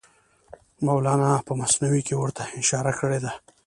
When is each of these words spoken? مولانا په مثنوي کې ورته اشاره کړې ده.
مولانا 0.85 1.31
په 1.47 1.53
مثنوي 1.61 2.01
کې 2.07 2.15
ورته 2.21 2.41
اشاره 2.61 2.93
کړې 2.99 3.19
ده. 3.23 3.31